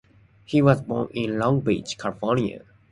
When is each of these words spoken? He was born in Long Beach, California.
He 0.45 0.63
was 0.63 0.81
born 0.81 1.09
in 1.13 1.37
Long 1.37 1.59
Beach, 1.59 1.95
California. 1.95 2.63